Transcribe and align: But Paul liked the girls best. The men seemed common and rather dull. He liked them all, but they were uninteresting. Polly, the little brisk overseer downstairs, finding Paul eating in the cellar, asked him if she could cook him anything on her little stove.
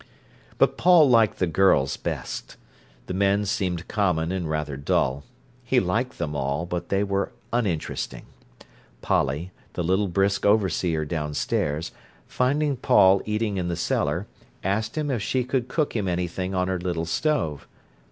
But 0.57 0.79
Paul 0.79 1.07
liked 1.11 1.37
the 1.37 1.45
girls 1.45 1.95
best. 1.95 2.57
The 3.05 3.13
men 3.13 3.45
seemed 3.45 3.87
common 3.87 4.31
and 4.31 4.49
rather 4.49 4.75
dull. 4.75 5.25
He 5.63 5.79
liked 5.79 6.17
them 6.17 6.35
all, 6.35 6.65
but 6.65 6.89
they 6.89 7.03
were 7.03 7.31
uninteresting. 7.53 8.25
Polly, 9.03 9.51
the 9.73 9.83
little 9.83 10.07
brisk 10.07 10.43
overseer 10.43 11.05
downstairs, 11.05 11.91
finding 12.25 12.77
Paul 12.77 13.21
eating 13.25 13.57
in 13.57 13.67
the 13.67 13.75
cellar, 13.75 14.25
asked 14.63 14.97
him 14.97 15.11
if 15.11 15.21
she 15.21 15.43
could 15.43 15.67
cook 15.67 15.95
him 15.95 16.07
anything 16.07 16.55
on 16.55 16.67
her 16.67 16.79
little 16.79 17.05
stove. 17.05 17.67